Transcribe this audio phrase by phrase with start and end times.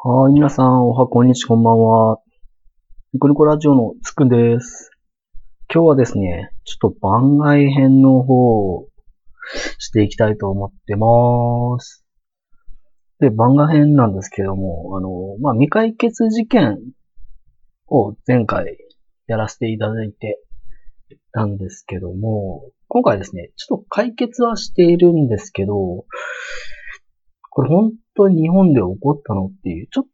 [0.00, 2.20] はい、皆さん、おはこんにちこんばんは。
[3.12, 4.92] ニコニコラジオのつくんです。
[5.74, 8.86] 今日はですね、ちょっと番外編の方を
[9.78, 12.06] していきたいと思ってます。
[13.18, 16.78] で、番外編なんですけども、あの、まあ、未解決事件
[17.88, 18.78] を前回
[19.26, 20.40] やらせていただいて
[21.32, 26.04] たんですけども、今回ですね、ちょっと解決はしているんですけど、
[27.50, 30.04] これ本当に日本で起こったのっていう、ちょっ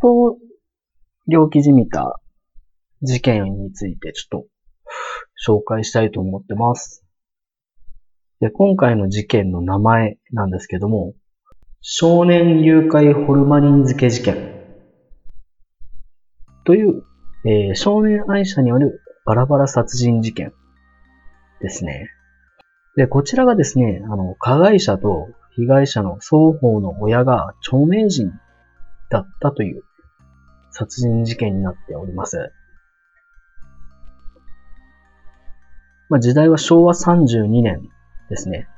[0.00, 0.38] と
[1.28, 2.20] 猟奇じみた
[3.02, 4.42] 事件についてちょっ
[5.44, 7.04] と紹介したいと思ってます。
[8.40, 11.14] で、今回の事件の名前なんですけども、
[11.80, 14.56] 少年誘拐ホルマリン漬け事件
[16.64, 17.02] という、
[17.44, 20.52] えー少年愛者によるバラバラ殺人事件
[21.60, 22.10] ですね。
[22.96, 28.30] で、こちらがですね、あの、加害者と被害者の双方の親が著名人
[29.08, 29.82] だったという
[30.70, 32.52] 殺人事件になっております。
[36.08, 37.88] まあ、時代は昭和32年
[38.28, 38.68] ですね。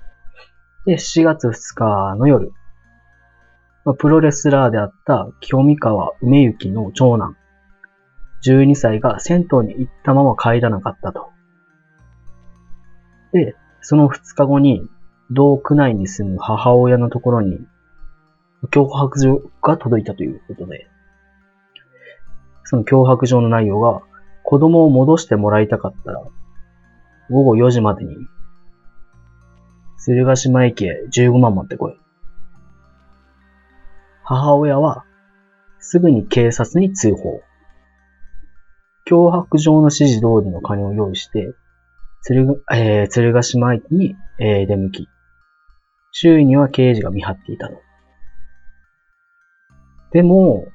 [0.87, 2.53] で、7月2日の夜、
[3.85, 7.37] まあ、プロレスラーであった清見川梅幸の長男、
[8.47, 11.31] 12歳が銭湯に行ったまま帰らなかったと。
[13.33, 14.89] で、その2日後に
[15.31, 17.59] 同区内に住む母親のところに
[18.71, 20.89] 脅迫状が届いたということで、
[22.65, 24.03] その脅迫状の内容が
[24.43, 26.23] 子供を戻してもらいたかったら
[27.31, 28.17] 午後4時までに
[29.99, 31.99] 鶴ヶ島駅へ15万持ってこい。
[34.23, 35.05] 母親は
[35.81, 37.43] すぐに警察に通報。
[39.07, 41.55] 脅迫状の指示通りの金を用意して、
[42.23, 45.09] 鶴えー鶴ヶ島駅に、えー出向き、
[46.13, 47.81] 周囲には刑事が見張っていたと。
[50.13, 50.67] でも、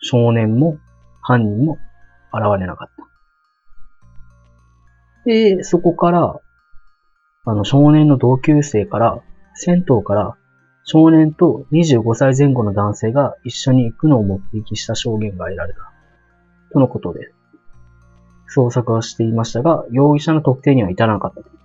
[0.00, 0.78] 少年も
[1.22, 1.78] 犯人も
[2.32, 3.04] 現れなかった。
[5.24, 6.40] で、そこから、
[7.46, 9.22] あの、少年の同級生から、
[9.54, 10.36] 銭湯から、
[10.84, 15.92] 少年と25歳前後の男性が一緒に行くのを目撃した証言が得られた。
[16.72, 17.32] とのことで、
[18.54, 21.63] 捜索はしていましたが、容疑者の特定には至らなかった。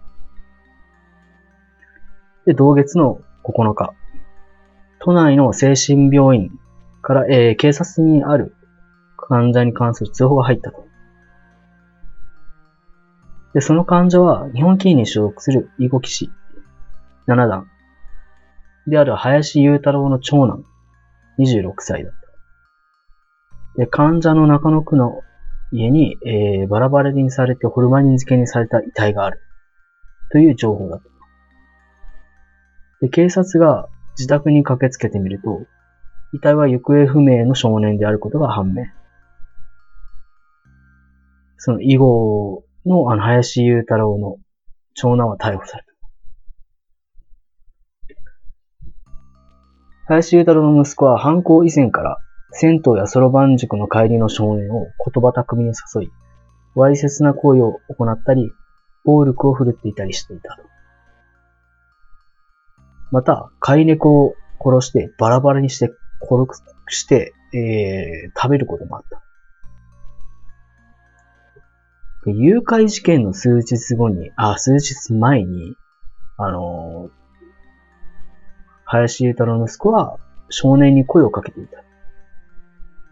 [2.49, 3.93] で、同月の9日、
[5.01, 6.49] 都内の精神病院
[7.03, 8.55] から、えー警察にある
[9.17, 10.83] 患者に関する通報が入ったと。
[13.53, 16.31] で、その患者は日本棋院に所属する囲碁棋士
[17.27, 17.67] 7段
[18.87, 20.65] である林雄太郎の長男
[21.37, 22.13] 26歳だっ
[23.75, 23.79] た。
[23.81, 25.21] で、患者の中野区の
[25.71, 29.39] 家に、えーバラバラにされてホルマリン漬けにされた遺体がある
[30.31, 31.18] という情報だった。
[33.01, 33.87] で、警察が
[34.17, 35.65] 自宅に駆けつけてみると、
[36.33, 38.85] 遺体は行方不明の少年であることが判明。
[41.57, 44.37] その囲碁のあの林雄太郎の
[44.93, 45.89] 長男は逮捕された。
[50.07, 52.17] 林雄太郎の息子は犯行以前から
[52.51, 56.11] 銭湯やそろばん塾の帰りの少年を言葉巧みに誘い、
[56.75, 58.51] わいせつな行為を行ったり、
[59.05, 60.57] 暴力を振るっていたりしていた。
[63.11, 66.45] また、飼い猫を殺してバラバラにして殺
[66.89, 69.21] して、えー食べることもあった。
[72.25, 75.75] 誘拐事件の数日後に、あ、数日前に、
[76.37, 77.19] あのー
[78.85, 80.17] 林雄太郎の息子は
[80.49, 81.83] 少年に声をかけていた。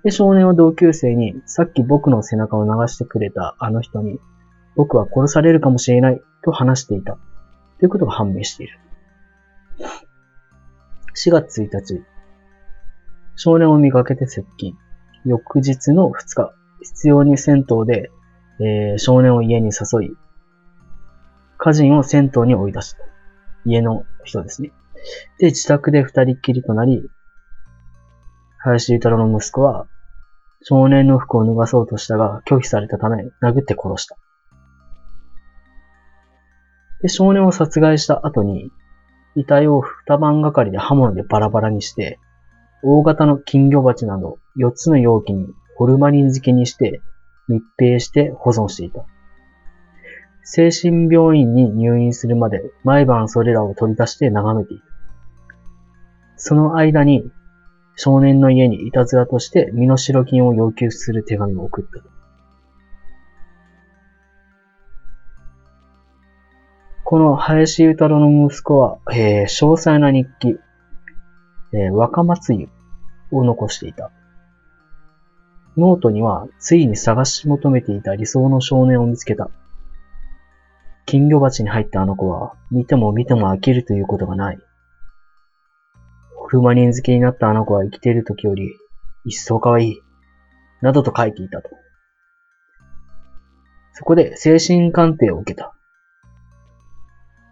[0.03, 4.19] で、少年は同級生に、さっき僕の背中を流してくれたあの人に、
[4.75, 7.18] 僕は殺されるかもしれないと話していた。
[7.79, 8.79] ということが判明している。
[11.17, 12.03] 4月1日、
[13.35, 14.75] 少年を見かけて接近。
[15.25, 16.53] 翌日の2日、
[16.84, 18.11] 必要に銭湯で、
[18.59, 20.17] えー少年を家に誘い、
[21.58, 22.99] 家人を銭湯に追い出した。
[23.66, 24.72] 家の人ですね。
[25.40, 27.09] で、自宅で二人っきりとなり、
[28.59, 29.87] 林太郎の息子は、
[30.61, 34.17] 少年の服を脱がそうとしたが拒否されたため、殴って殺した。
[37.02, 38.72] で、少年を殺害した後に、
[39.37, 42.19] 遺体を二晩がかりで刃物でバラバラにして、
[42.81, 47.01] 大型の金魚鉢など4つの容器にホルマリン漬けにして
[47.47, 49.05] 密閉して保存していた。
[50.41, 54.84] 精神病院に入院するまで毎晩それらを取り出して眺めていた。
[56.35, 57.29] その間に
[57.95, 62.16] 少年の家にいたずらとして身代金を要求する手紙を送った。
[67.09, 70.59] この林雄太郎の息子は、えー詳細な日記、
[71.72, 72.68] えー若松湯
[73.32, 74.12] を残していた。
[75.78, 79.50] ノートには、ついに探し求めていた理想の少年を見つけた。
[81.06, 84.59] 金魚鉢に入ったあの子は、見ても見ても飽きるということがない。
[86.36, 88.76] ホルマリン漬けになったあの子は生きている時より、
[89.24, 90.02] 一層可愛い。
[90.82, 91.70] などと書いていたと。
[93.94, 95.77] そこで精神鑑定を受けた。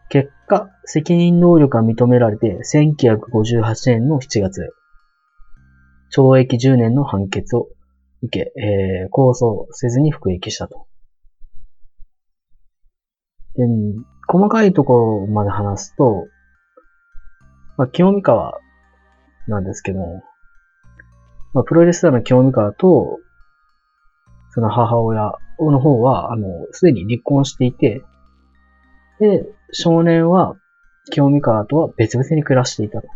[0.10, 4.74] 結果、責任能力が認められて1958年の7月、
[6.16, 7.68] 懲役10年の判決を
[8.22, 10.88] 受け、えー、控訴せずに服役したと。
[13.56, 13.64] で、
[14.28, 16.28] 細かいところまで話すと、
[17.78, 18.54] まあ、清美川
[19.48, 20.24] なんですけども、
[21.54, 23.20] まあ、プロレスラーの清美川と、
[24.52, 28.04] その母親の方は、あの、すでに離婚していて、
[29.20, 30.56] で、少年は
[31.12, 33.08] 清美川とは別々に暮らしていたと。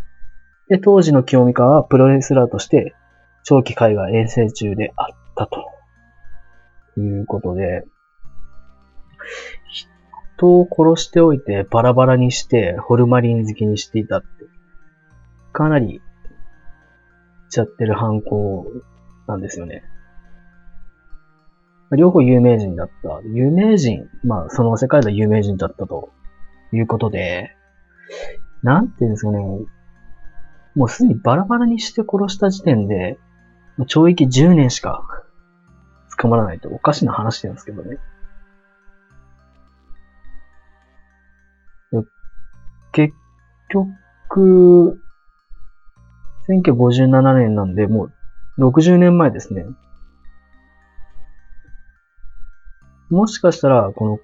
[0.69, 2.96] で、当時の清美川はプロレスラーとして
[3.44, 5.66] 長期海外遠征中であったと
[7.00, 7.84] いうことで、
[10.38, 14.28] 人を殺しておいてバラバラにしてホルマリン好きにしていたって、
[15.52, 16.02] かなり、
[17.50, 18.66] ちゃってる犯行
[19.28, 19.84] なんですよね。
[21.98, 23.22] 両方有名人だった。
[23.26, 26.12] 有名人、まあその世界では有名人だったと
[26.72, 27.56] いうことで、
[28.62, 29.40] なんていうんですかね、
[30.76, 33.18] もうすでにバラバラにして殺した時点で、
[33.80, 35.04] 懲役10年しか
[36.18, 37.98] 捕まらないとおかしな話なんですけどね。
[42.92, 43.14] 結
[43.70, 45.00] 局、
[46.50, 48.10] 1957年なんで、も
[48.58, 49.66] う60年前ですね。
[53.10, 54.20] もしかしたら、この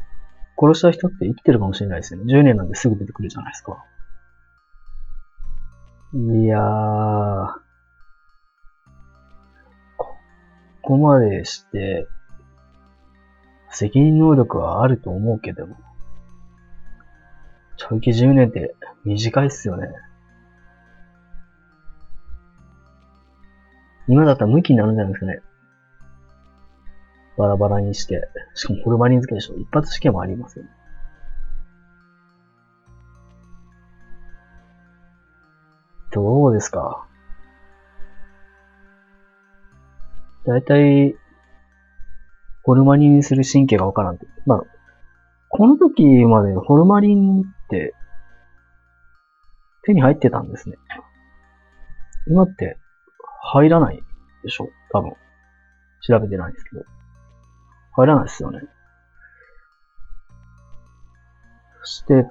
[0.58, 2.34] 殺した人って生きてるかもしれないですよね。
[2.34, 3.84] 10年なんですぐ出てくるじゃないですか。
[6.14, 7.48] いやー、
[9.98, 10.16] こ
[10.82, 12.08] こまでして、
[13.70, 15.76] 責任能力はあると思うけども、
[17.78, 19.90] 懲役10年って短いっすよね。
[24.08, 25.42] 今だったら無期になるんじゃないですかね。
[27.38, 28.30] バラバラにして。
[28.54, 29.56] しかもホルマリン漬けでしょ。
[29.62, 30.72] 一発試験もありますよね。
[36.12, 37.06] どうですか？
[40.46, 41.16] だいたい、
[42.64, 44.26] ホルマリンにする神経がわからんって。
[44.46, 44.64] まあ、
[45.50, 47.94] この時までホルマリンって
[49.84, 50.78] 手に入ってたんですね。
[52.28, 52.78] 今って
[53.42, 54.02] 入らない
[54.44, 54.70] でしょ？
[54.92, 55.14] 多分。
[56.02, 56.84] 調べてないんですけど。
[57.96, 58.62] 入らないですよね。
[61.84, 62.26] そして、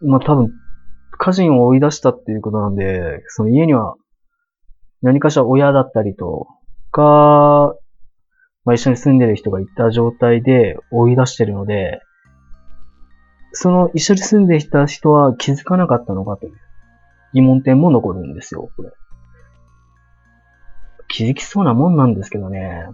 [0.00, 0.52] まあ多分、
[1.18, 3.94] 家人を追い出したっていうことなんで、その家には
[5.02, 6.46] 何かしら親だったりと
[6.90, 7.74] か、
[8.64, 12.00] まあ一緒に住んでる人がいた状態で追い出してるので、
[13.52, 16.54] その一緒に住んでいた人は気づかなかったのかという
[17.34, 18.90] 疑問点も残るんですよ、これ。
[21.08, 22.86] 気づきそうなもんなんですけどね。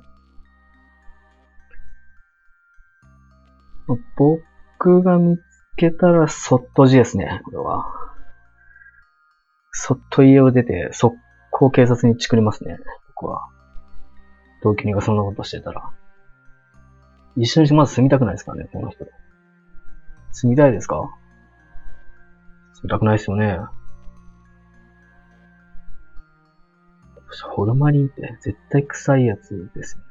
[4.17, 5.41] 僕が見つ
[5.77, 7.87] けたらそっとじですね、これは。
[9.73, 11.17] そっと家を出て、速
[11.51, 12.79] 攻警察にチクりますね、
[13.09, 13.49] 僕は。
[14.63, 15.91] 同居人がそんなことしてたら。
[17.37, 19.07] 一緒にまず住みたくないですかね、この人。
[20.33, 20.97] 住みたいですか？
[22.75, 23.59] 住みたくないですよね。
[27.55, 30.07] ホルマリンって絶対臭いやつですよね。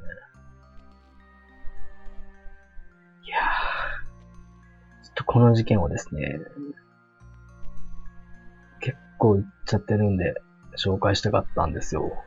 [5.19, 6.39] とこの事件をですね、
[8.79, 10.33] 結構言っちゃってるんで、
[10.77, 12.23] 紹介したかったんですよ。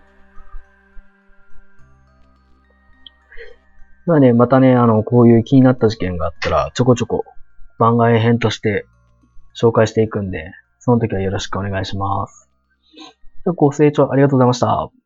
[4.05, 7.25] まあね、またね、あの、こういう気になった事件があったら、ちょこちょこ
[7.79, 8.85] 番外編として
[9.59, 12.51] 紹介していくんで、その時はよろしくお願いします。
[13.57, 15.02] ご清聴ありがとうございました。